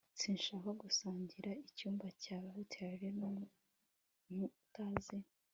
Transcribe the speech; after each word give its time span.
sinshaka 0.19 0.69
gusangira 0.81 1.49
icyumba 1.67 2.05
cya 2.23 2.37
hoteri 2.55 3.07
n'umuntu 3.17 4.45
utazi 4.59 5.17